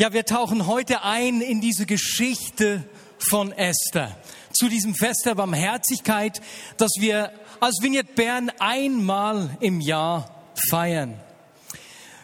[0.00, 2.84] Ja, wir tauchen heute ein in diese Geschichte
[3.18, 4.16] von Esther.
[4.52, 6.40] Zu diesem Fest der Barmherzigkeit,
[6.76, 11.18] das wir als Vignette Bern einmal im Jahr feiern.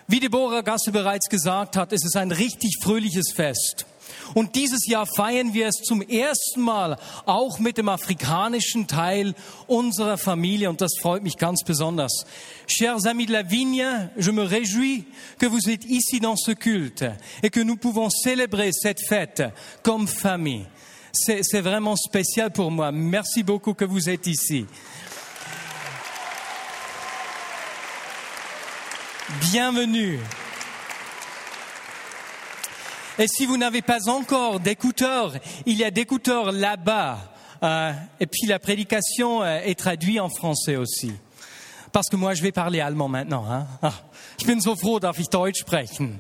[0.06, 3.86] Wie Deborah Gasse bereits gesagt hat, ist es ein richtig fröhliches Fest.
[4.34, 9.34] Und dieses Jahr feiern wir es zum ersten Mal auch mit dem afrikanischen Teil
[9.66, 12.24] unserer Familie und das freut mich ganz besonders.
[12.66, 15.04] Chers amis de la Vigne, je me réjouis
[15.38, 17.04] que vous êtes ici dans ce culte
[17.42, 19.42] et que nous pouvons célébrer cette fête
[19.82, 20.66] comme famille.
[21.12, 22.90] C'est vraiment spécial pour moi.
[22.90, 24.66] Merci beaucoup que vous êtes ici.
[29.40, 30.18] Bienvenue.
[33.16, 35.34] Et si vous n'avez pas encore d'écouteurs,
[35.66, 37.18] il y a d'écouteurs là-bas.
[37.62, 41.12] Euh, et puis la prédication euh, est traduite en français aussi.
[41.92, 43.46] Parce que moi, je vais parler allemand maintenant.
[43.48, 43.68] Hein?
[43.82, 43.92] Ah,
[44.40, 46.18] ich bin so froh, darf ich Deutsch sprechen.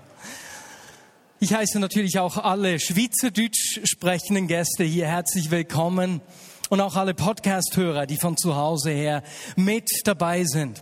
[1.40, 6.20] Ich heiße natürlich auch alle Schweizerdeutsch sprechenden Gäste hier herzlich willkommen
[6.70, 9.24] und auch alle Podcast-Hörer, die von zu Hause her
[9.56, 10.80] mit dabei sind.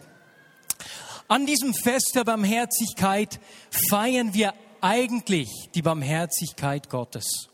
[1.27, 3.41] An diesem Fest der Barmherzigkeit
[3.89, 4.53] feiern wir
[4.83, 7.49] eigentlich die Barmherzigkeit Gottes.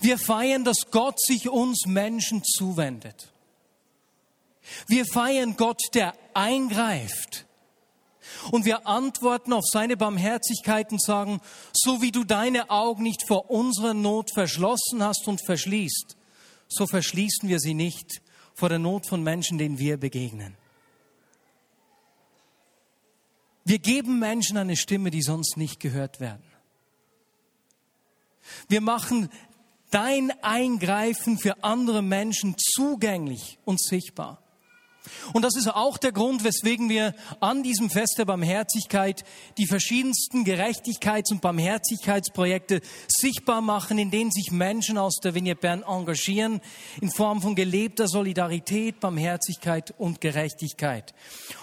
[0.00, 3.32] Wir feiern, dass Gott sich uns Menschen zuwendet.
[4.86, 7.46] Wir feiern Gott, der eingreift.
[8.50, 11.40] Und wir antworten auf seine Barmherzigkeit und sagen,
[11.72, 16.16] so wie du deine Augen nicht vor unserer Not verschlossen hast und verschließt,
[16.68, 18.22] so verschließen wir sie nicht
[18.54, 20.56] vor der Not von Menschen, denen wir begegnen.
[23.64, 26.42] Wir geben Menschen eine Stimme, die sonst nicht gehört werden.
[28.68, 29.30] Wir machen
[29.90, 34.44] dein Eingreifen für andere Menschen zugänglich und sichtbar.
[35.32, 39.24] Und das ist auch der Grund, weswegen wir an diesem Fest der Barmherzigkeit
[39.58, 45.82] die verschiedensten Gerechtigkeits- und Barmherzigkeitsprojekte sichtbar machen, in denen sich Menschen aus der Vignette Bern
[45.82, 46.60] engagieren,
[47.00, 51.14] in Form von gelebter Solidarität, Barmherzigkeit und Gerechtigkeit.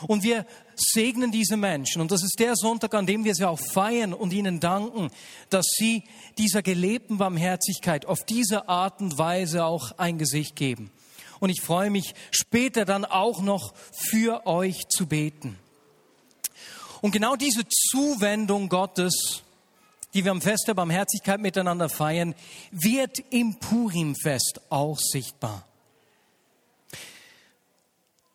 [0.07, 0.45] Und wir
[0.81, 2.01] segnen diese Menschen.
[2.01, 5.09] Und das ist der Sonntag, an dem wir sie auch feiern und ihnen danken,
[5.49, 6.03] dass sie
[6.37, 10.91] dieser gelebten Barmherzigkeit auf diese Art und Weise auch ein Gesicht geben
[11.41, 15.57] und ich freue mich später dann auch noch für euch zu beten.
[17.01, 19.41] Und genau diese Zuwendung Gottes,
[20.13, 22.35] die wir am Fest der Barmherzigkeit miteinander feiern,
[22.69, 25.65] wird im Purimfest auch sichtbar.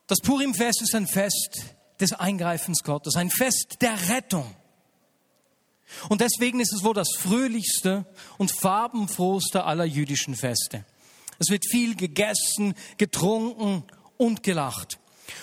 [0.08, 4.54] Das Purimfest ist ein Fest des Eingreifens Gottes, ein Fest der Rettung.
[6.08, 8.06] Und deswegen ist es wohl das fröhlichste
[8.38, 10.84] und farbenfrohste aller jüdischen Feste.
[11.38, 13.84] Es wird viel gegessen, getrunken
[14.16, 14.98] und gelacht.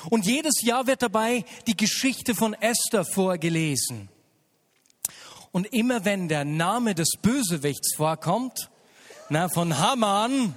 [0.09, 4.09] Und jedes Jahr wird dabei die Geschichte von Esther vorgelesen.
[5.51, 8.69] Und immer wenn der Name des Bösewichts vorkommt,
[9.29, 10.55] na, von Haman,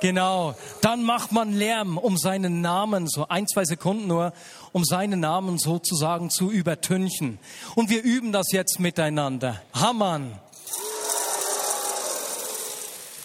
[0.00, 4.32] genau, dann macht man Lärm, um seinen Namen, so ein, zwei Sekunden nur,
[4.72, 7.38] um seinen Namen sozusagen zu übertünchen.
[7.74, 9.60] Und wir üben das jetzt miteinander.
[9.72, 10.38] Haman.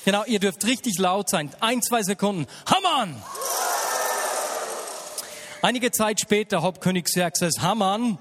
[0.06, 1.50] Genau, ihr dürft richtig laut sein.
[1.61, 2.45] Ein, zwei Sekunden.
[2.66, 3.16] Hamann!
[5.61, 8.17] Einige Zeit später, Hauptkönig Xerxes Hamann,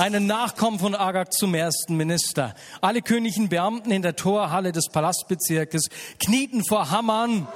[0.00, 2.54] einen Nachkommen von Agag zum ersten Minister.
[2.80, 5.88] Alle königlichen Beamten in der Torhalle des Palastbezirkes
[6.18, 7.46] knieten vor Hamann,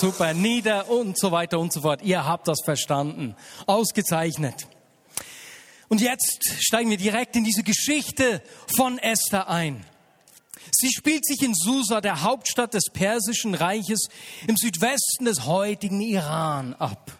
[0.00, 2.02] super nieder und so weiter und so fort.
[2.02, 3.36] Ihr habt das verstanden.
[3.66, 4.66] Ausgezeichnet.
[5.88, 8.42] Und jetzt steigen wir direkt in diese Geschichte
[8.76, 9.86] von Esther ein.
[10.72, 14.08] Sie spielt sich in Susa, der Hauptstadt des Persischen Reiches
[14.48, 17.12] im Südwesten des heutigen Iran ab.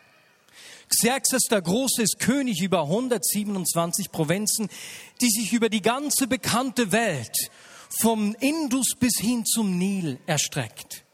[0.88, 4.68] Xerxes der Große ist König über 127 Provinzen,
[5.20, 7.50] die sich über die ganze bekannte Welt
[8.00, 11.04] vom Indus bis hin zum Nil erstreckt.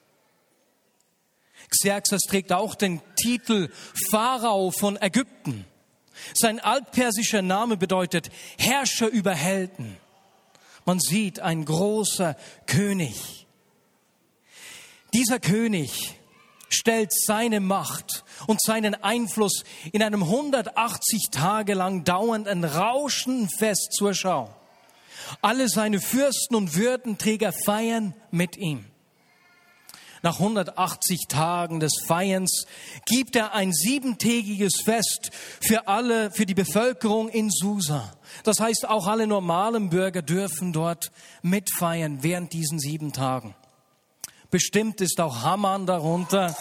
[1.71, 3.71] Xerxes trägt auch den Titel
[4.11, 5.65] Pharao von Ägypten.
[6.35, 9.97] Sein altpersischer Name bedeutet Herrscher über Helden.
[10.85, 12.37] Man sieht ein großer
[12.67, 13.47] König.
[15.13, 16.20] Dieser König
[16.71, 24.15] stellt seine Macht und seinen Einfluss in einem 180 Tage lang dauernden rauschenden Fest zur
[24.15, 24.55] Schau.
[25.43, 28.87] Alle seine Fürsten und Würdenträger feiern mit ihm.
[30.23, 32.67] Nach 180 Tagen des Feierns
[33.07, 35.31] gibt er ein siebentägiges Fest
[35.63, 38.13] für alle, für die Bevölkerung in Susa.
[38.45, 41.11] Das heißt, auch alle normalen Bürger dürfen dort
[41.43, 43.55] mitfeiern während diesen sieben Tagen.
[44.51, 46.57] Bestimmt ist auch Haman darunter.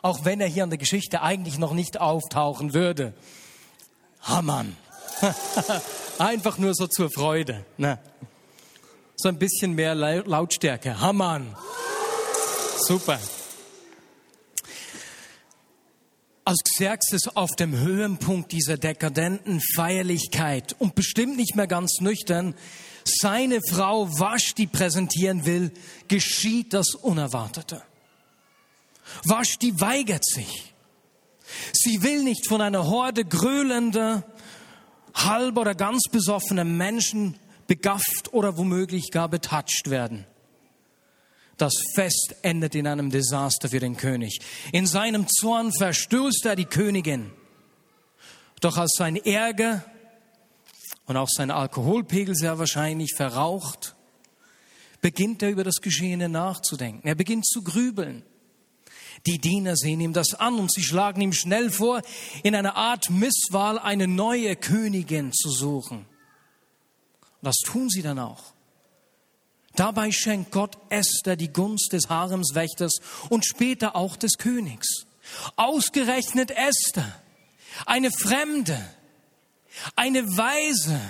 [0.00, 3.12] Auch wenn er hier in der Geschichte eigentlich noch nicht auftauchen würde.
[4.22, 4.74] Haman.
[6.18, 7.66] Einfach nur so zur Freude.
[7.76, 7.98] Ne?
[9.16, 10.98] So ein bisschen mehr Lautstärke.
[10.98, 11.54] Hamann.
[12.78, 13.18] Super.
[16.46, 22.54] Als Xerxes auf dem Höhenpunkt dieser dekadenten Feierlichkeit und bestimmt nicht mehr ganz nüchtern
[23.04, 25.72] seine Frau Vashti präsentieren will,
[26.08, 27.82] geschieht das Unerwartete.
[29.24, 30.74] Vashti weigert sich.
[31.72, 34.24] Sie will nicht von einer Horde gröhlender,
[35.14, 37.36] halb oder ganz besoffener Menschen
[37.66, 40.26] begafft oder womöglich gar betatscht werden.
[41.56, 44.38] Das Fest endet in einem Desaster für den König.
[44.72, 47.30] In seinem Zorn verstößt er die Königin.
[48.60, 49.84] Doch als sein Ärger
[51.10, 53.96] und auch sein Alkoholpegel sehr wahrscheinlich verraucht,
[55.00, 57.04] beginnt er über das Geschehene nachzudenken.
[57.04, 58.22] Er beginnt zu grübeln.
[59.26, 62.02] Die Diener sehen ihm das an und sie schlagen ihm schnell vor,
[62.44, 66.06] in einer Art Misswahl eine neue Königin zu suchen.
[67.42, 68.44] Das tun sie dann auch.
[69.74, 72.98] Dabei schenkt Gott Esther die Gunst des Haremswächters
[73.30, 75.06] und später auch des Königs.
[75.56, 77.20] Ausgerechnet Esther,
[77.84, 78.78] eine Fremde,
[79.96, 81.00] eine Weise,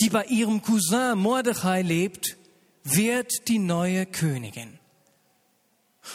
[0.00, 2.36] die bei ihrem Cousin Mordechai lebt,
[2.82, 4.78] wird die neue Königin.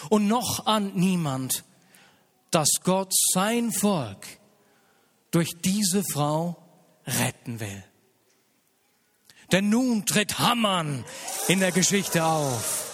[0.10, 1.64] Und noch ahnt niemand,
[2.52, 4.26] dass Gott sein Volk
[5.32, 6.58] durch diese Frau
[7.06, 7.84] retten will.
[9.52, 11.04] Denn nun tritt Haman
[11.48, 12.86] in der Geschichte auf.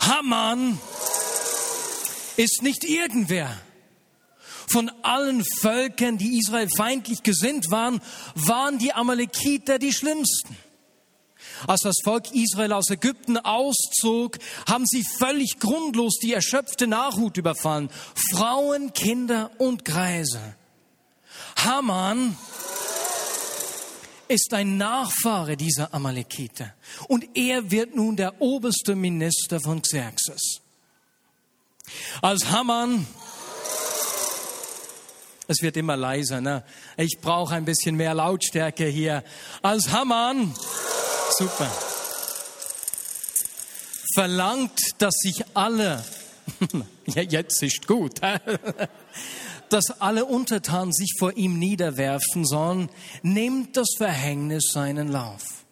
[0.00, 0.78] Haman
[2.36, 3.56] ist nicht irgendwer.
[4.68, 8.00] Von allen Völkern, die Israel feindlich gesinnt waren,
[8.34, 10.56] waren die Amalekiter die schlimmsten.
[11.66, 14.38] Als das Volk Israel aus Ägypten auszog,
[14.68, 17.90] haben sie völlig grundlos die erschöpfte Nachhut überfallen.
[18.32, 20.56] Frauen, Kinder und Greise.
[21.56, 22.36] Haman
[24.28, 26.74] ist ein Nachfahre dieser Amalekiter.
[27.08, 30.60] Und er wird nun der oberste Minister von Xerxes.
[32.22, 33.06] Als Haman
[35.52, 36.64] es wird immer leiser, ne?
[36.96, 39.22] Ich brauche ein bisschen mehr Lautstärke hier.
[39.62, 40.52] Als Haman
[41.38, 41.70] Super.
[44.14, 46.04] Verlangt, dass sich alle,
[47.06, 48.20] jetzt ist gut,
[49.70, 52.90] dass alle Untertanen sich vor ihm niederwerfen sollen,
[53.22, 55.64] nimmt das Verhängnis seinen Lauf.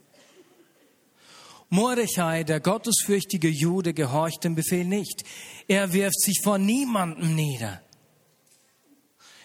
[1.69, 5.25] Mordechai, der gottesfürchtige Jude, gehorcht dem Befehl nicht.
[5.69, 7.82] Er wirft sich vor niemandem nieder.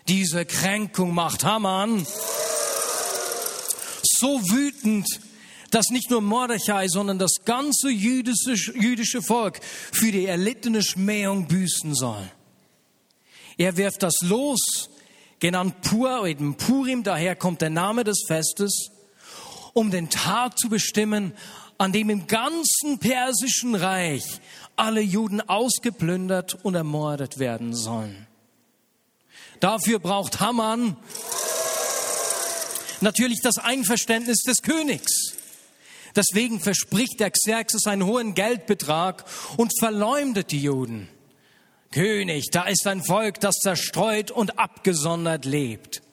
[0.07, 2.05] Diese Kränkung macht Haman
[4.19, 5.07] so wütend,
[5.71, 11.95] dass nicht nur Mordechai, sondern das ganze jüdische, jüdische Volk für die erlittene Schmähung büßen
[11.95, 12.29] soll.
[13.57, 14.89] Er wirft das Los,
[15.39, 18.91] genannt Pur, eben Purim, daher kommt der Name des Festes,
[19.73, 21.33] um den Tag zu bestimmen,
[21.77, 24.39] an dem im ganzen persischen Reich
[24.75, 28.27] alle Juden ausgeplündert und ermordet werden sollen.
[29.65, 30.95] Dafür braucht Haman
[33.01, 35.33] natürlich das Einverständnis des Königs.
[36.15, 39.25] Deswegen verspricht der Xerxes einen hohen Geldbetrag
[39.57, 41.07] und verleumdet die Juden.
[41.89, 46.03] König, da ist ein Volk, das zerstreut und abgesondert lebt.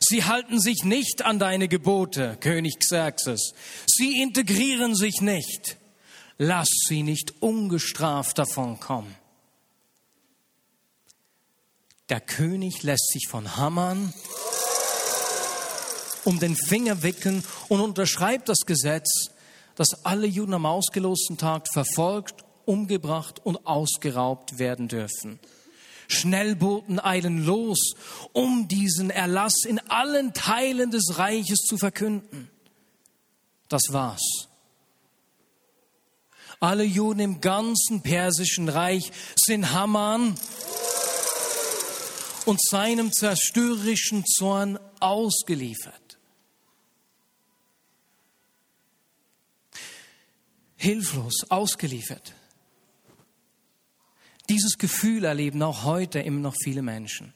[0.00, 3.52] Sie halten sich nicht an deine Gebote, König Xerxes.
[3.86, 5.76] Sie integrieren sich nicht.
[6.38, 9.14] Lass sie nicht ungestraft davon kommen.
[12.10, 14.12] Der König lässt sich von Hammern
[16.24, 19.30] um den Finger wickeln und unterschreibt das Gesetz,
[19.76, 25.38] dass alle Juden am ausgelosten Tag verfolgt, umgebracht und ausgeraubt werden dürfen.
[26.08, 27.94] Schnellboten eilen los,
[28.32, 32.50] um diesen Erlass in allen Teilen des Reiches zu verkünden.
[33.68, 34.48] Das war's.
[36.58, 40.34] Alle Juden im ganzen persischen Reich sind Haman
[42.46, 46.10] und seinem zerstörerischen Zorn ausgeliefert.
[50.80, 52.34] hilflos, ausgeliefert.
[54.48, 57.34] Dieses Gefühl erleben auch heute immer noch viele Menschen.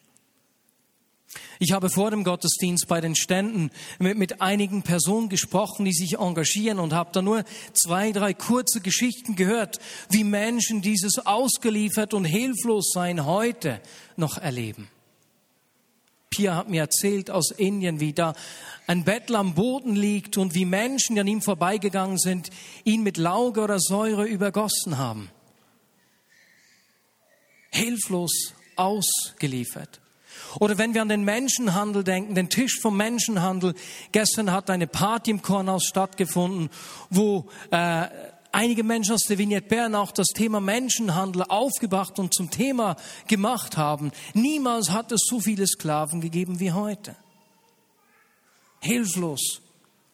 [1.58, 6.18] Ich habe vor dem Gottesdienst bei den Ständen mit, mit, einigen Personen gesprochen, die sich
[6.18, 9.78] engagieren und habe da nur zwei, drei kurze Geschichten gehört,
[10.10, 13.80] wie Menschen dieses ausgeliefert und hilflos sein heute
[14.16, 14.88] noch erleben.
[16.30, 18.34] Pia hat mir erzählt aus Indien, wie da
[18.88, 22.50] ein Bettler am Boden liegt und wie Menschen, die an ihm vorbeigegangen sind,
[22.82, 25.30] ihn mit Lauge oder Säure übergossen haben.
[27.70, 30.00] Hilflos ausgeliefert.
[30.60, 33.74] Oder wenn wir an den Menschenhandel denken, den Tisch vom Menschenhandel.
[34.12, 36.70] Gestern hat eine Party im Kornhaus stattgefunden,
[37.10, 38.06] wo äh,
[38.52, 42.96] einige Menschen aus der Vignette Bern auch das Thema Menschenhandel aufgebracht und zum Thema
[43.26, 44.12] gemacht haben.
[44.32, 47.16] Niemals hat es so viele Sklaven gegeben wie heute.
[48.80, 49.60] Hilflos,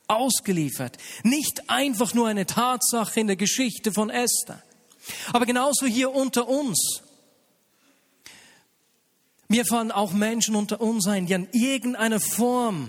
[0.06, 0.96] ausgeliefert.
[1.22, 4.62] Nicht einfach nur eine Tatsache in der Geschichte von Esther.
[5.32, 7.02] Aber genauso hier unter uns.
[9.50, 12.88] Mir fallen auch Menschen unter uns ein, die an irgendeiner Form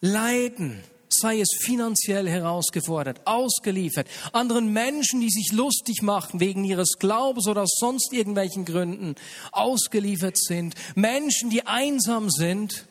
[0.00, 7.46] leiden, sei es finanziell herausgefordert, ausgeliefert, anderen Menschen, die sich lustig machen wegen ihres Glaubens
[7.46, 9.16] oder aus sonst irgendwelchen Gründen,
[9.52, 12.86] ausgeliefert sind, Menschen, die einsam sind,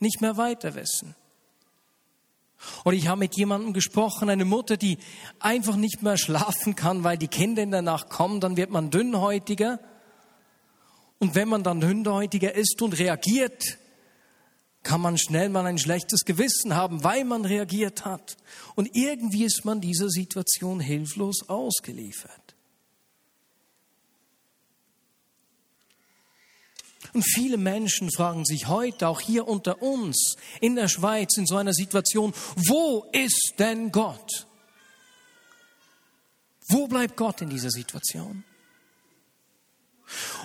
[0.00, 1.14] nicht mehr weiter wissen.
[2.84, 4.98] Oder ich habe mit jemandem gesprochen, eine Mutter, die
[5.38, 8.90] einfach nicht mehr schlafen kann, weil die Kinder in der Nacht kommen, dann wird man
[8.90, 9.78] dünnhäutiger.
[11.18, 13.78] Und wenn man dann dünnhäutiger ist und reagiert,
[14.82, 18.36] kann man schnell mal ein schlechtes Gewissen haben, weil man reagiert hat.
[18.76, 22.46] Und irgendwie ist man dieser Situation hilflos ausgeliefert.
[27.12, 31.56] Und viele Menschen fragen sich heute, auch hier unter uns in der Schweiz, in so
[31.56, 34.46] einer Situation, wo ist denn Gott?
[36.68, 38.44] Wo bleibt Gott in dieser Situation?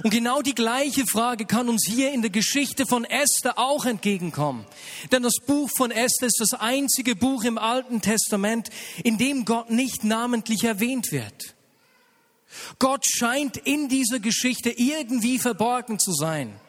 [0.03, 4.65] Und genau die gleiche Frage kann uns hier in der Geschichte von Esther auch entgegenkommen.
[5.11, 8.69] Denn das Buch von Esther ist das einzige Buch im Alten Testament,
[9.03, 11.55] in dem Gott nicht namentlich erwähnt wird.
[12.79, 16.59] Gott scheint in dieser Geschichte irgendwie verborgen zu sein.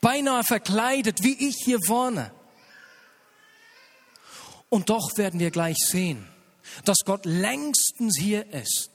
[0.00, 2.30] Beinahe verkleidet, wie ich hier vorne.
[4.68, 6.26] Und doch werden wir gleich sehen,
[6.84, 8.90] dass Gott längstens hier ist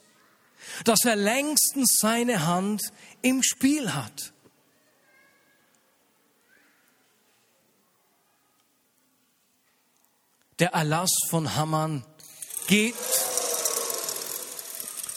[0.83, 2.81] dass er längstens seine Hand
[3.21, 4.33] im Spiel hat.
[10.59, 12.05] Der Erlass von Haman
[12.67, 12.95] geht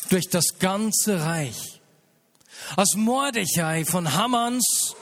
[0.08, 1.80] durch das ganze Reich.
[2.76, 4.94] Als Mordechai von Hamans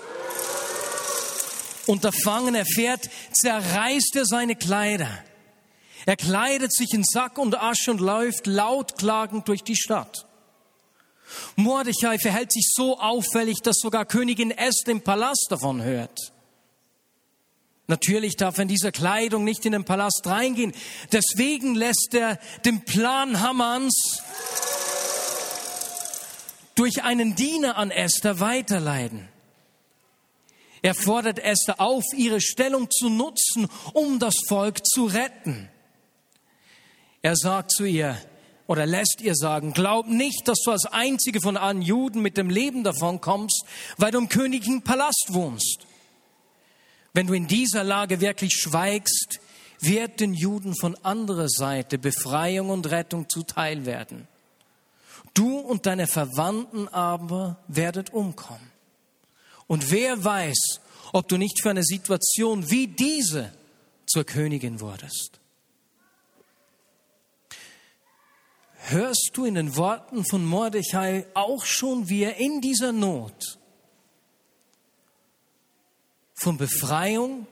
[1.87, 5.11] Unterfangen erfährt, zerreißt er seine Kleider.
[6.06, 10.26] Er kleidet sich in Sack und Asche und läuft laut klagend durch die Stadt.
[11.56, 16.32] Mordechai verhält sich so auffällig, dass sogar Königin Esther im Palast davon hört.
[17.86, 20.72] Natürlich darf er in dieser Kleidung nicht in den Palast reingehen.
[21.10, 24.22] Deswegen lässt er den Plan Hamans
[26.74, 29.28] durch einen Diener an Esther weiterleiten.
[30.80, 35.68] Er fordert Esther auf, ihre Stellung zu nutzen, um das Volk zu retten.
[37.22, 38.18] Er sagt zu ihr,
[38.66, 42.50] oder lässt ihr sagen, glaub nicht, dass du als einzige von allen Juden mit dem
[42.50, 43.64] Leben davon kommst,
[43.97, 45.87] weil du im königlichen Palast wohnst.
[47.12, 49.40] Wenn du in dieser Lage wirklich schweigst,
[49.81, 54.28] wird den Juden von anderer Seite Befreiung und Rettung zuteil werden.
[55.35, 58.71] Du und deine Verwandten aber werdet umkommen.
[59.66, 60.81] Und wer weiß,
[61.12, 63.52] ob du nicht für eine Situation wie diese
[64.07, 65.41] zur Königin wurdest.
[68.90, 73.58] Hörst du in den Worten von Mordechai auch schon, wie er in dieser Not
[76.34, 77.46] von Befreiung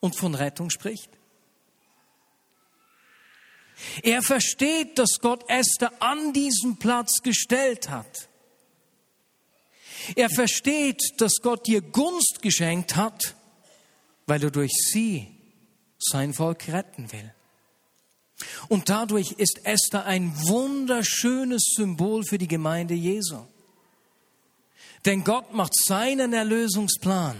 [0.00, 1.10] und von Rettung spricht?
[4.02, 8.28] Er versteht, dass Gott Esther an diesen Platz gestellt hat.
[10.14, 13.36] Er versteht, dass Gott dir Gunst geschenkt hat,
[14.26, 15.28] weil er durch sie
[15.98, 17.32] sein Volk retten will.
[18.68, 23.38] Und dadurch ist Esther ein wunderschönes Symbol für die Gemeinde Jesu.
[25.04, 27.36] Denn Gott macht seinen Erlösungsplan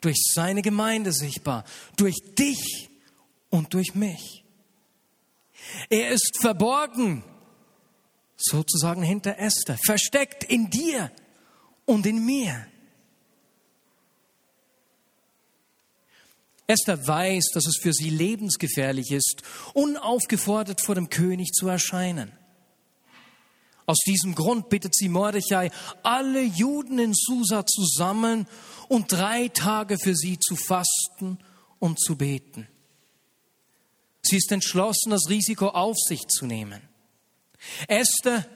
[0.00, 1.64] durch seine Gemeinde sichtbar,
[1.96, 2.90] durch dich
[3.50, 4.44] und durch mich.
[5.88, 7.24] Er ist verborgen,
[8.36, 11.12] sozusagen hinter Esther, versteckt in dir
[11.84, 12.66] und in mir.
[16.66, 19.42] Esther weiß, dass es für sie lebensgefährlich ist,
[19.74, 22.32] unaufgefordert vor dem König zu erscheinen.
[23.86, 25.70] Aus diesem Grund bittet sie Mordechai,
[26.02, 28.46] alle Juden in Susa zu sammeln
[28.88, 31.38] und drei Tage für sie zu fasten
[31.78, 32.68] und zu beten.
[34.22, 36.80] Sie ist entschlossen, das Risiko auf sich zu nehmen.
[37.88, 38.46] Esther,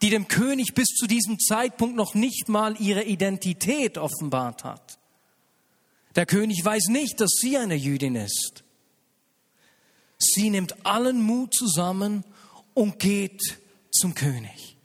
[0.00, 4.99] die dem König bis zu diesem Zeitpunkt noch nicht mal ihre Identität offenbart hat,
[6.16, 8.64] der König weiß nicht, dass sie eine Jüdin ist.
[10.18, 12.24] Sie nimmt allen Mut zusammen
[12.74, 13.40] und geht
[13.90, 14.76] zum König.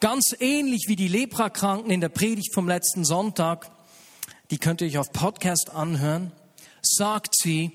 [0.00, 3.70] Ganz ähnlich wie die Leprakranken in der Predigt vom letzten Sonntag,
[4.50, 6.32] die könnt ihr euch auf Podcast anhören,
[6.80, 7.72] sagt sie,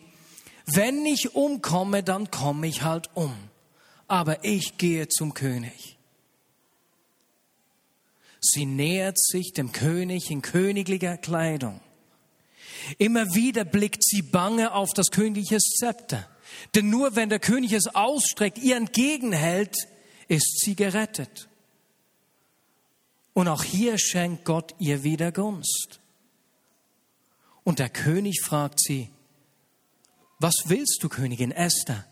[0.65, 3.33] wenn ich umkomme, dann komme ich halt um.
[4.07, 5.97] Aber ich gehe zum König.
[8.39, 11.79] Sie nähert sich dem König in königlicher Kleidung.
[12.97, 16.27] Immer wieder blickt sie bange auf das königliche Zepter.
[16.75, 19.75] Denn nur wenn der König es ausstreckt, ihr entgegenhält,
[20.27, 21.50] ist sie gerettet.
[23.33, 26.00] Und auch hier schenkt Gott ihr wieder Gunst.
[27.63, 29.09] Und der König fragt sie,
[30.39, 32.05] was willst du, Königin Esther?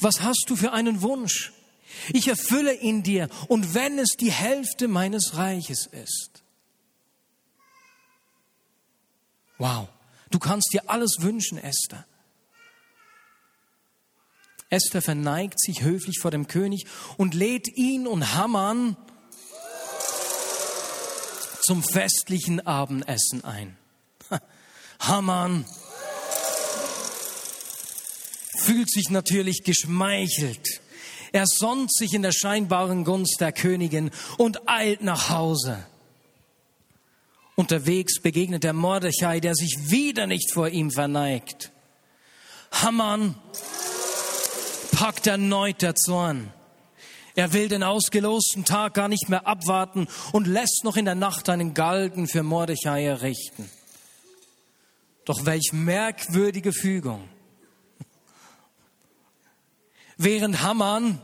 [0.00, 1.52] Was hast du für einen Wunsch?
[2.12, 6.42] Ich erfülle ihn dir, und wenn es die Hälfte meines Reiches ist.
[9.58, 9.88] Wow,
[10.30, 12.04] du kannst dir alles wünschen, Esther.
[14.68, 16.86] Esther verneigt sich höflich vor dem König
[17.16, 18.96] und lädt ihn und Haman
[21.62, 23.76] zum festlichen Abendessen ein.
[24.98, 25.64] Haman
[28.58, 30.80] fühlt sich natürlich geschmeichelt.
[31.32, 35.84] Er sonnt sich in der scheinbaren Gunst der Königin und eilt nach Hause.
[37.56, 41.72] Unterwegs begegnet der Mordechai, der sich wieder nicht vor ihm verneigt.
[42.70, 43.34] Haman
[44.92, 46.52] packt erneut der Zorn.
[47.34, 51.48] Er will den ausgelosten Tag gar nicht mehr abwarten und lässt noch in der Nacht
[51.48, 53.70] einen Galgen für Mordechai errichten.
[55.24, 57.26] Doch welch merkwürdige Fügung.
[60.18, 61.20] Während Haman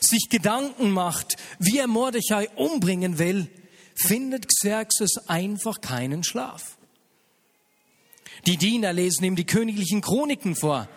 [0.00, 3.48] sich Gedanken macht, wie er Mordechai umbringen will,
[3.96, 6.76] findet Xerxes einfach keinen Schlaf.
[8.46, 10.88] Die Diener lesen ihm die königlichen Chroniken vor.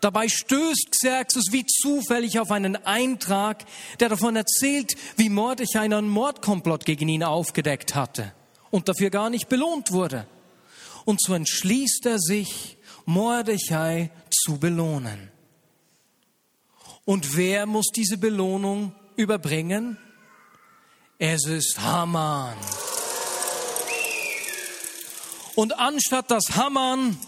[0.00, 3.64] Dabei stößt Xerxes wie zufällig auf einen Eintrag,
[3.98, 8.32] der davon erzählt, wie Mordechai einen Mordkomplott gegen ihn aufgedeckt hatte
[8.70, 10.28] und dafür gar nicht belohnt wurde.
[11.04, 15.30] Und so entschließt er sich, Mordechai zu belohnen.
[17.04, 19.96] Und wer muss diese Belohnung überbringen?
[21.20, 22.56] Es ist Haman.
[25.56, 27.18] Und anstatt dass Haman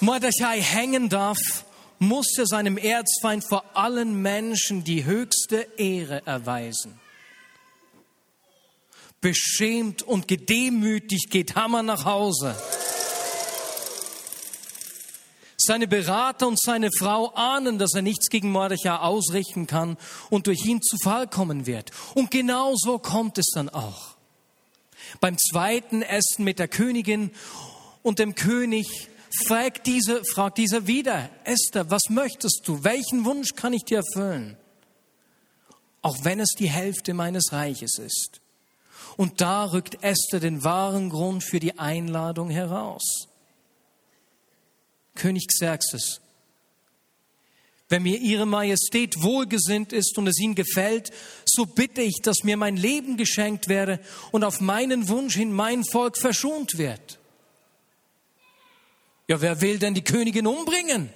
[0.00, 1.38] Mordechai hängen darf,
[2.00, 6.98] muss er seinem Erzfeind vor allen Menschen die höchste Ehre erweisen.
[9.20, 12.56] Beschämt und gedemütigt geht Haman nach Hause.
[15.66, 19.96] Seine Berater und seine Frau ahnen, dass er nichts gegen Mordechai ausrichten kann
[20.30, 21.90] und durch ihn zu Fall kommen wird.
[22.14, 24.14] Und genau so kommt es dann auch.
[25.20, 27.32] Beim zweiten Essen mit der Königin
[28.02, 29.08] und dem König
[29.44, 32.84] fragt dieser, fragt dieser wieder, Esther, was möchtest du?
[32.84, 34.56] Welchen Wunsch kann ich dir erfüllen?
[36.00, 38.40] Auch wenn es die Hälfte meines Reiches ist.
[39.16, 43.26] Und da rückt Esther den wahren Grund für die Einladung heraus.
[45.16, 46.20] König Xerxes.
[47.88, 51.12] Wenn mir Ihre Majestät wohlgesinnt ist und es Ihnen gefällt,
[51.44, 54.00] so bitte ich, dass mir mein Leben geschenkt werde
[54.32, 57.18] und auf meinen Wunsch hin mein Volk verschont wird.
[59.28, 61.10] Ja, wer will denn die Königin umbringen?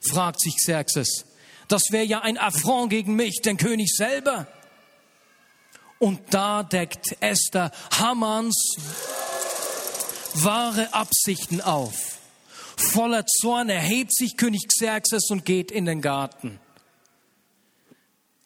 [0.00, 1.24] fragt sich Xerxes.
[1.66, 4.46] Das wäre ja ein Affront gegen mich, den König selber.
[5.98, 8.76] Und da deckt Esther Hamans
[10.34, 12.17] wahre Absichten auf.
[12.78, 16.60] Voller Zorn erhebt sich König Xerxes und geht in den Garten.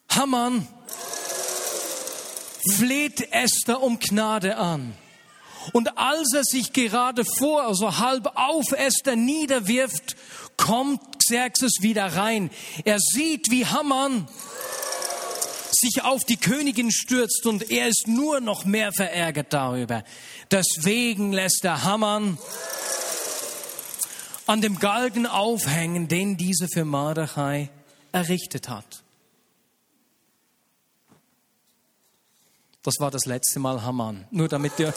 [0.09, 0.67] Haman
[2.75, 4.95] fleht Esther um Gnade an.
[5.71, 10.15] Und als er sich gerade vor, also halb auf Esther niederwirft,
[10.57, 12.49] kommt Xerxes wieder rein.
[12.85, 14.27] Er sieht, wie Haman
[15.71, 20.03] sich auf die Königin stürzt und er ist nur noch mehr verärgert darüber.
[20.51, 22.37] Deswegen lässt er Haman
[24.45, 27.69] an dem Galgen aufhängen, den diese für Mordechai
[28.11, 29.03] errichtet hat.
[32.83, 34.27] Das war das letzte Mal Haman.
[34.29, 34.93] Nur damit ihr,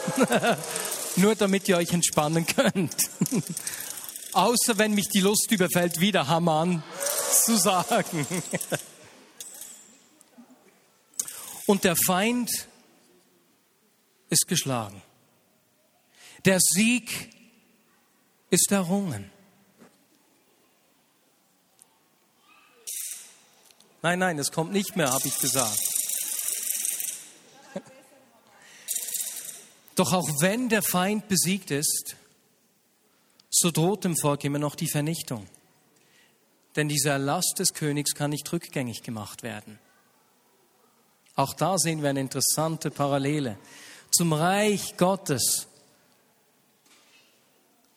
[1.16, 2.96] nur damit ihr euch entspannen könnt.
[4.32, 6.82] Außer wenn mich die Lust überfällt, wieder Haman
[7.44, 8.26] zu sagen.
[11.66, 12.50] Und der Feind
[14.30, 15.00] ist geschlagen.
[16.44, 17.30] Der Sieg
[18.50, 19.30] ist errungen.
[24.06, 25.80] Nein, nein, es kommt nicht mehr, habe ich gesagt.
[29.96, 32.14] Doch auch wenn der Feind besiegt ist,
[33.50, 35.48] so droht dem Volk immer noch die Vernichtung.
[36.76, 39.80] Denn dieser Erlass des Königs kann nicht rückgängig gemacht werden.
[41.34, 43.58] Auch da sehen wir eine interessante Parallele
[44.12, 45.66] zum Reich Gottes,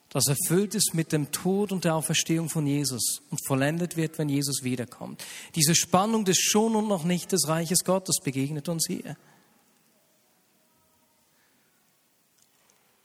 [0.09, 4.27] das erfüllt ist mit dem Tod und der Auferstehung von Jesus und vollendet wird, wenn
[4.27, 5.23] Jesus wiederkommt.
[5.55, 9.17] Diese Spannung des Schon und noch nicht des Reiches Gottes begegnet uns hier.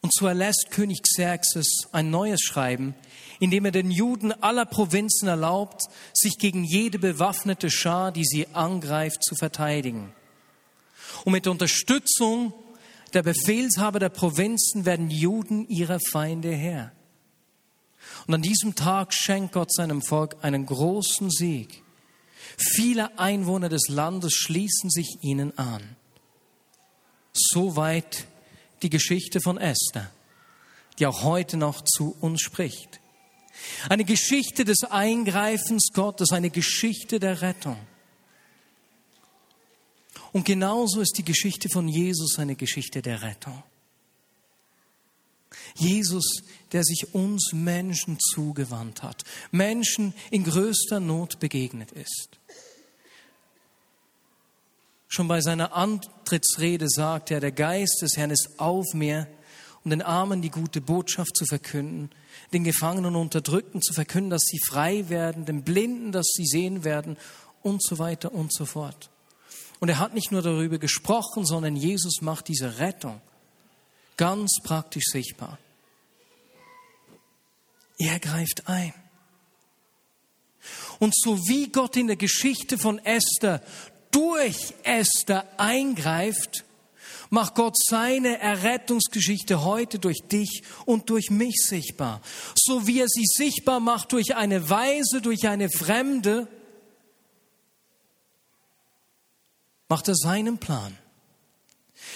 [0.01, 2.95] Und so erlässt König Xerxes ein neues Schreiben,
[3.39, 5.83] in dem er den Juden aller Provinzen erlaubt,
[6.15, 10.13] sich gegen jede bewaffnete Schar, die sie angreift, zu verteidigen.
[11.25, 12.53] Und mit Unterstützung
[13.15, 16.93] der Befehlshaber der Provinzen werden Juden ihrer Feinde her.
[18.27, 21.83] Und an diesem Tag schenkt Gott seinem Volk einen großen Sieg.
[22.57, 25.97] Viele Einwohner des Landes schließen sich ihnen an.
[27.33, 28.27] Soweit
[28.83, 30.11] die Geschichte von Esther,
[30.99, 33.01] die auch heute noch zu uns spricht.
[33.89, 37.79] Eine Geschichte des Eingreifens Gottes, eine Geschichte der Rettung.
[40.35, 43.63] Und genauso ist die Geschichte von Jesus eine Geschichte der Rettung.
[45.77, 46.43] Jesus,
[46.73, 52.31] der sich uns Menschen zugewandt hat, Menschen in größter Not begegnet ist.
[55.07, 59.29] Schon bei seiner Antrittsrede sagt er, der Geist des Herrn ist auf mir,
[59.85, 62.11] um den Armen die gute Botschaft zu verkünden,
[62.53, 66.83] den Gefangenen und Unterdrückten zu verkünden, dass sie frei werden, den Blinden, dass sie sehen
[66.83, 67.19] werden
[67.63, 69.11] und so weiter und so fort.
[69.81, 73.21] Und er hat nicht nur darüber gesprochen, sondern Jesus macht diese Rettung
[74.17, 75.59] ganz praktisch sichtbar.
[77.99, 78.93] Er greift ein.
[80.99, 83.63] Und so wie Gott in der Geschichte von Esther
[84.11, 86.65] durch Esther eingreift,
[87.31, 92.23] macht Gott seine Errettungsgeschichte heute durch dich und durch mich sichtbar.
[92.55, 96.47] So wie er sie sichtbar macht durch eine Weise, durch eine Fremde,
[99.95, 100.99] macht er seinen Plan.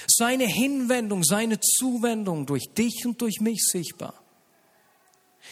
[0.09, 4.15] Seine Hinwendung, seine Zuwendung durch dich und durch mich sichtbar.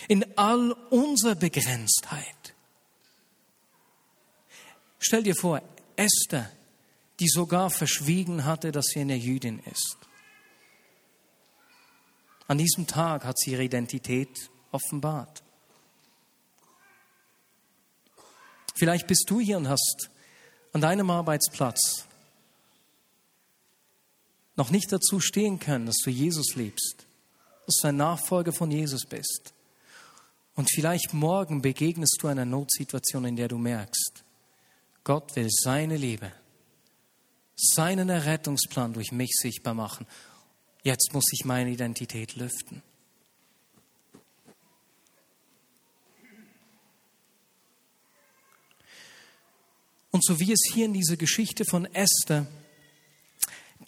[0.09, 2.57] In all unserer Begrenztheit.
[4.99, 5.63] Stell dir vor,
[5.95, 6.51] Esther,
[7.21, 9.97] die sogar verschwiegen hatte, dass sie eine Jüdin ist.
[12.49, 15.45] An diesem Tag hat sie ihre Identität offenbart.
[18.75, 20.11] Vielleicht bist du hier und hast
[20.73, 22.06] an deinem Arbeitsplatz
[24.57, 27.07] noch nicht dazu stehen können, dass du Jesus liebst,
[27.67, 29.53] dass du ein Nachfolger von Jesus bist.
[30.55, 34.25] Und vielleicht morgen begegnest du einer Notsituation, in der du merkst,
[35.05, 36.33] Gott will seine Liebe,
[37.55, 40.07] seinen Errettungsplan durch mich sichtbar machen.
[40.83, 42.83] Jetzt muss ich meine Identität lüften.
[50.11, 52.47] Und so wie es hier in dieser Geschichte von Esther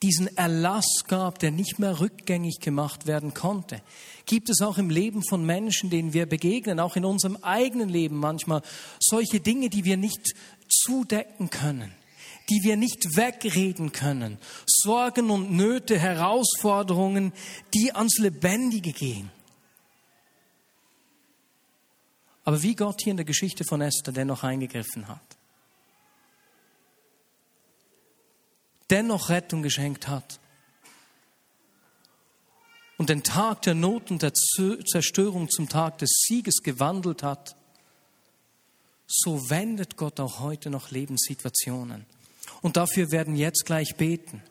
[0.03, 3.83] diesen Erlass gab, der nicht mehr rückgängig gemacht werden konnte,
[4.27, 8.17] gibt es auch im Leben von Menschen, denen wir begegnen, auch in unserem eigenen Leben
[8.17, 8.63] manchmal,
[9.01, 10.35] solche Dinge, die wir nicht
[10.69, 11.93] zudecken können,
[12.49, 17.33] die wir nicht wegreden können, Sorgen und Nöte, Herausforderungen,
[17.75, 19.31] die ans Lebendige gehen.
[22.45, 25.38] Aber wie Gott hier in der Geschichte von Esther dennoch eingegriffen hat.
[28.91, 30.41] Dennoch Rettung geschenkt hat.
[32.97, 37.55] Und den Tag der Not und der Zerstörung zum Tag des Sieges gewandelt hat,
[39.07, 42.07] so wendet Gott auch heute noch Lebenssituationen.
[42.61, 44.43] Und dafür werden jetzt gleich beten.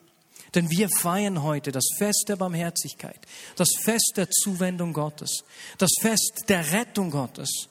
[0.54, 3.20] Denn wir feiern heute das Fest der Barmherzigkeit,
[3.56, 5.44] das Fest der Zuwendung Gottes,
[5.76, 7.68] das Fest der Rettung Gottes.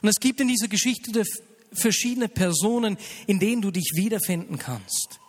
[0.00, 1.22] Und es gibt in dieser Geschichte
[1.72, 5.19] verschiedene Personen, in denen du dich wiederfinden kannst.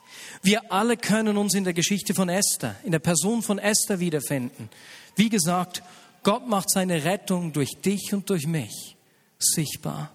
[0.42, 4.70] Wir alle können uns in der Geschichte von Esther, in der Person von Esther wiederfinden.
[5.16, 5.84] Wie gesagt,
[6.24, 8.96] Gott macht seine Rettung durch dich und durch mich
[9.40, 10.12] sichtbar.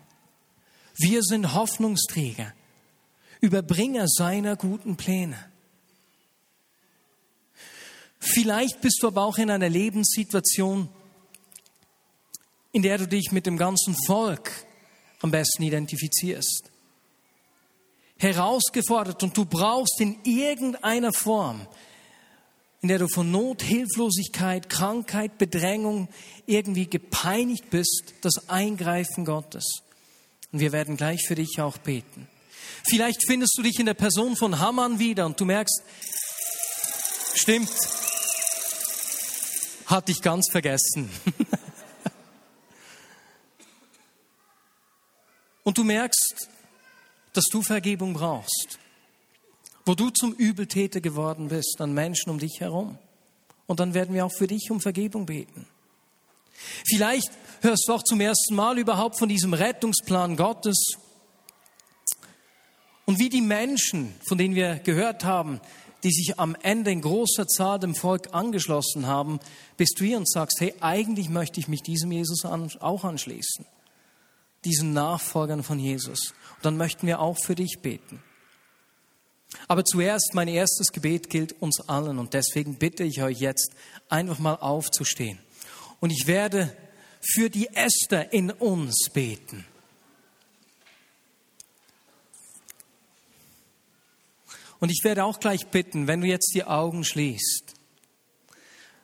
[0.99, 2.53] Wir sind Hoffnungsträger,
[3.41, 5.39] Überbringer seiner guten Pläne.
[8.19, 10.89] Vielleicht bist du aber auch in einer Lebenssituation,
[12.73, 14.51] in der du dich mit dem ganzen Volk
[15.21, 16.71] am besten identifizierst
[18.19, 21.67] herausgefordert und du brauchst in irgendeiner Form,
[22.81, 26.09] in der du von Not, Hilflosigkeit, Krankheit, Bedrängung
[26.47, 29.83] irgendwie gepeinigt bist, das Eingreifen Gottes.
[30.53, 32.29] Und wir werden gleich für dich auch beten.
[32.89, 35.83] Vielleicht findest du dich in der Person von Haman wieder und du merkst,
[37.35, 37.71] stimmt,
[39.87, 41.11] hatte ich ganz vergessen.
[45.65, 46.49] und du merkst,
[47.37, 48.79] dass du Vergebung brauchst,
[49.85, 52.99] wo du zum Übeltäter geworden bist an Menschen um dich herum.
[53.67, 55.67] Und dann werden wir auch für dich um Vergebung beten.
[56.89, 60.97] Vielleicht hörst du auch zum ersten Mal überhaupt von diesem Rettungsplan Gottes.
[63.05, 65.61] Und wie die Menschen, von denen wir gehört haben,
[66.03, 69.41] die sich am Ende in großer Zahl dem Volk angeschlossen haben,
[69.77, 73.67] bist du hier und sagst, hey, eigentlich möchte ich mich diesem Jesus auch anschließen,
[74.65, 76.33] diesen Nachfolgern von Jesus.
[76.57, 78.23] Und dann möchten wir auch für dich beten.
[79.69, 83.73] Aber zuerst, mein erstes Gebet gilt uns allen und deswegen bitte ich euch jetzt
[84.09, 85.39] einfach mal aufzustehen.
[86.01, 86.77] Und ich werde
[87.21, 89.65] für die Esther in uns beten.
[94.79, 97.75] Und ich werde auch gleich bitten, wenn du jetzt die Augen schließt,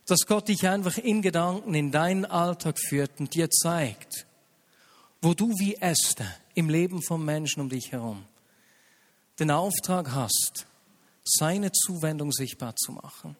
[0.07, 4.27] dass Gott dich einfach in Gedanken in deinen Alltag führt und dir zeigt,
[5.23, 8.27] wo du wie Esther im Leben von Menschen um dich herum
[9.39, 10.67] den Auftrag hast,
[11.25, 13.37] seine Zuwendung sichtbar zu machen.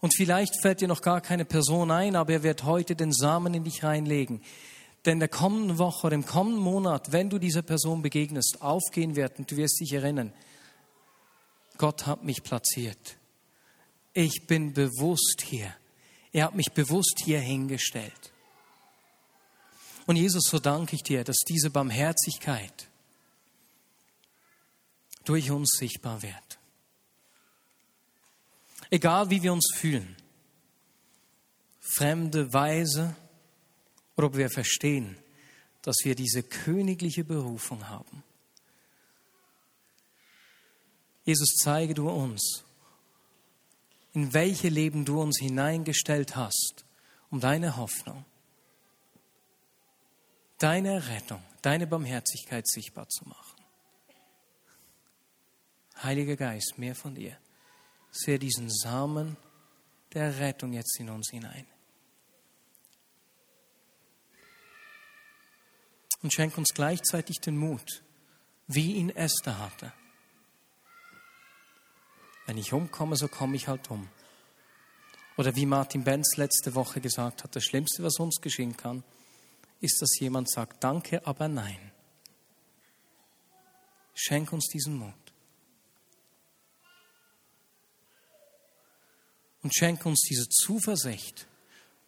[0.00, 3.54] Und vielleicht fällt dir noch gar keine Person ein, aber er wird heute den Samen
[3.54, 4.42] in dich reinlegen,
[5.04, 9.50] denn der kommenden Woche im kommenden Monat, wenn du dieser Person begegnest, aufgehen wird und
[9.50, 10.32] du wirst dich erinnern,
[11.78, 13.16] Gott hat mich platziert.
[14.12, 15.74] Ich bin bewusst hier.
[16.32, 18.32] Er hat mich bewusst hier hingestellt.
[20.10, 22.88] Und Jesus, so danke ich dir, dass diese Barmherzigkeit
[25.24, 26.58] durch uns sichtbar wird.
[28.90, 30.16] Egal wie wir uns fühlen,
[31.78, 33.14] fremde Weise,
[34.16, 35.16] oder ob wir verstehen,
[35.82, 38.24] dass wir diese königliche Berufung haben.
[41.24, 42.64] Jesus, zeige du uns,
[44.12, 46.84] in welche Leben du uns hineingestellt hast,
[47.30, 48.24] um deine Hoffnung,
[50.60, 53.64] deine Rettung, deine Barmherzigkeit sichtbar zu machen.
[56.02, 57.36] Heiliger Geist, mehr von dir.
[58.12, 59.36] Sehe diesen Samen
[60.14, 61.66] der Rettung jetzt in uns hinein.
[66.22, 68.02] und schenk uns gleichzeitig den Mut,
[68.66, 69.92] wie ihn Esther hatte.
[72.46, 74.08] Wenn ich umkomme, so komme ich halt um.
[75.36, 79.02] Oder wie Martin Benz letzte Woche gesagt hat, das Schlimmste, was uns geschehen kann,
[79.80, 81.92] ist, dass jemand sagt, danke, aber nein.
[84.14, 85.14] Schenk uns diesen Mut.
[89.62, 91.46] Und schenk uns diese Zuversicht,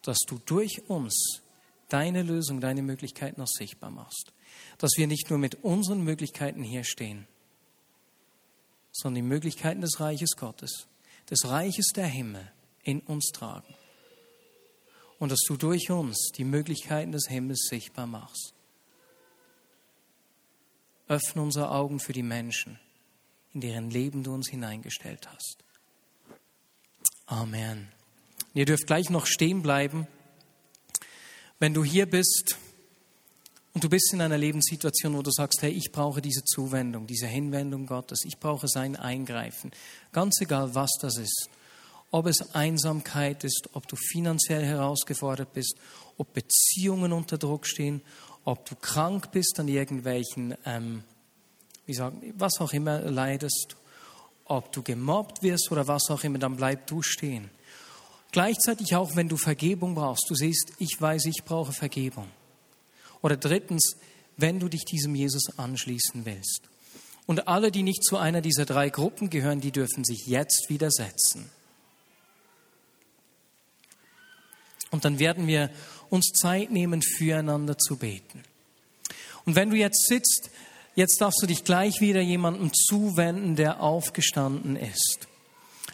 [0.02, 1.42] dass du durch uns
[1.88, 4.32] deine Lösung, deine Möglichkeiten noch sichtbar machst.
[4.78, 7.26] Dass wir nicht nur mit unseren Möglichkeiten hier stehen,
[8.92, 10.86] sondern die Möglichkeiten des Reiches Gottes,
[11.30, 12.50] des Reiches der Himmel
[12.82, 13.74] in uns tragen.
[15.22, 18.54] Und dass du durch uns die Möglichkeiten des Himmels sichtbar machst.
[21.06, 22.80] Öffne unsere Augen für die Menschen,
[23.54, 25.58] in deren Leben du uns hineingestellt hast.
[27.26, 27.86] Amen.
[28.52, 30.08] Ihr dürft gleich noch stehen bleiben.
[31.60, 32.58] Wenn du hier bist
[33.74, 37.28] und du bist in einer Lebenssituation, wo du sagst, hey, ich brauche diese Zuwendung, diese
[37.28, 39.70] Hinwendung Gottes, ich brauche sein Eingreifen,
[40.10, 41.48] ganz egal, was das ist,
[42.12, 45.76] ob es Einsamkeit ist, ob du finanziell herausgefordert bist,
[46.18, 48.02] ob Beziehungen unter Druck stehen,
[48.44, 51.02] ob du krank bist an irgendwelchen, ähm,
[51.86, 53.76] wie sagen, was auch immer leidest,
[54.44, 57.50] ob du gemobbt wirst oder was auch immer, dann bleib du stehen.
[58.30, 62.28] Gleichzeitig auch, wenn du Vergebung brauchst, du siehst, ich weiß, ich brauche Vergebung.
[63.22, 63.96] Oder drittens,
[64.36, 66.62] wenn du dich diesem Jesus anschließen willst.
[67.24, 71.50] Und alle, die nicht zu einer dieser drei Gruppen gehören, die dürfen sich jetzt widersetzen.
[74.92, 75.70] Und dann werden wir
[76.10, 78.44] uns Zeit nehmen, füreinander zu beten.
[79.44, 80.50] Und wenn du jetzt sitzt,
[80.94, 85.26] jetzt darfst du dich gleich wieder jemandem zuwenden, der aufgestanden ist.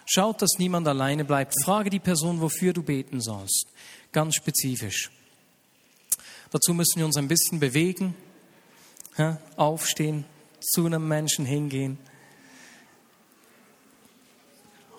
[0.04, 1.54] Schaut, dass niemand alleine bleibt.
[1.64, 3.66] Frage die Person, wofür du beten sollst.
[4.12, 5.10] Ganz spezifisch.
[6.50, 8.14] Dazu müssen wir uns ein bisschen bewegen,
[9.56, 10.24] aufstehen,
[10.60, 11.98] zu einem Menschen hingehen.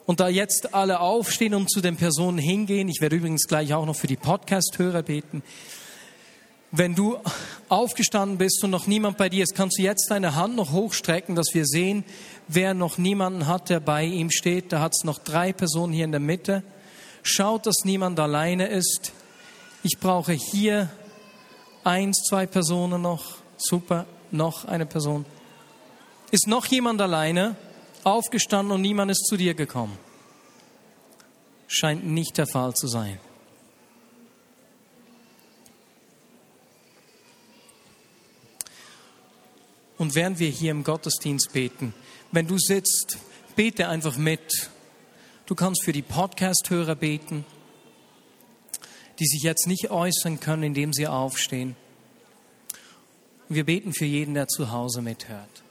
[0.10, 3.86] Und da jetzt alle aufstehen und zu den Personen hingehen, ich werde übrigens gleich auch
[3.86, 5.44] noch für die Podcast-Hörer beten,
[6.72, 7.20] wenn du
[7.68, 11.36] aufgestanden bist und noch niemand bei dir ist, kannst du jetzt deine Hand noch hochstrecken,
[11.36, 12.04] dass wir sehen,
[12.48, 14.74] wer noch niemanden hat, der bei ihm steht.
[14.74, 16.64] Da hat es noch drei Personen hier in der Mitte.
[17.22, 19.12] Schaut, dass niemand alleine ist.
[19.84, 20.90] Ich brauche hier
[21.84, 23.36] eins, zwei Personen noch.
[23.58, 25.28] Super, noch eine Person.
[26.32, 27.56] Ist noch jemand alleine
[28.04, 29.98] aufgestanden und niemand ist zu dir gekommen?
[31.68, 33.20] Scheint nicht der Fall zu sein.
[39.98, 41.94] Und während wir hier im Gottesdienst beten,
[42.32, 43.18] wenn du sitzt,
[43.56, 44.70] bete einfach mit.
[45.46, 47.46] Du kannst für die Podcast-Hörer beten,
[49.20, 51.76] die sich jetzt nicht äußern können, indem sie aufstehen.
[53.50, 55.64] Wir beten für jeden, der zu Hause mithört.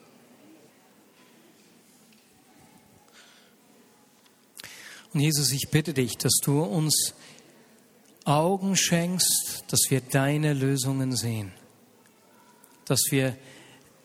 [5.12, 7.14] Und Jesus, ich bitte dich, dass du uns
[8.24, 11.52] Augen schenkst, dass wir deine Lösungen sehen.
[12.84, 13.36] Dass wir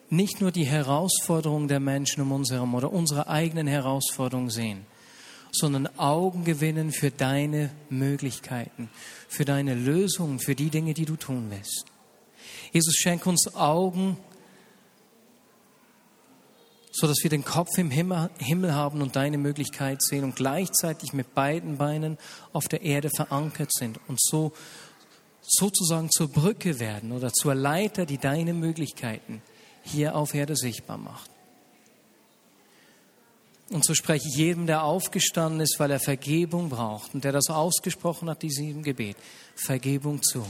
[0.10, 4.86] nicht nur die Herausforderungen der Menschen um uns herum oder unsere eigenen Herausforderungen sehen,
[5.52, 8.90] sondern Augen gewinnen für deine Möglichkeiten,
[9.28, 11.86] für deine Lösungen, für die Dinge, die du tun willst.
[12.72, 14.18] Jesus, schenk uns Augen,
[16.96, 21.34] so dass wir den Kopf im Himmel haben und deine Möglichkeit sehen und gleichzeitig mit
[21.34, 22.20] beiden Beinen
[22.54, 24.54] auf der Erde verankert sind und so
[25.42, 29.42] sozusagen zur Brücke werden oder zur Leiter, die deine Möglichkeiten
[29.84, 31.32] hier auf Erde sichtbar macht.
[33.72, 37.50] Und so spreche ich jedem, der aufgestanden ist, weil er Vergebung braucht und der das
[37.50, 39.18] ausgesprochen hat, diesem Gebet,
[39.56, 40.46] Vergebung zu.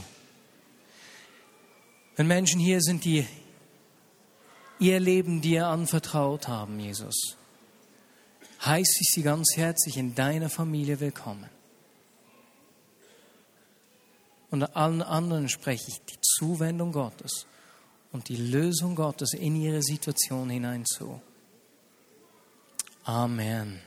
[2.16, 3.26] Wenn Menschen hier sind, die
[4.84, 7.36] ihr Leben dir anvertraut haben, Jesus,
[8.64, 11.48] heiße ich sie ganz herzlich in deiner Familie willkommen.
[14.50, 17.46] Und allen anderen spreche ich die Zuwendung Gottes
[18.12, 21.20] und die Lösung Gottes in ihre Situation hinein zu.
[23.04, 23.80] Amen.